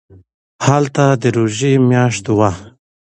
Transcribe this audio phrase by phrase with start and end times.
[0.65, 2.51] هلته د روژې میاشت وه.